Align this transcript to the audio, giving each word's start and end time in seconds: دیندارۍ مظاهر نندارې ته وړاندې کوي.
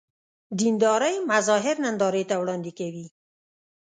دیندارۍ 0.59 1.15
مظاهر 1.31 1.75
نندارې 1.85 2.23
ته 2.29 2.35
وړاندې 2.41 2.71
کوي. 2.79 3.05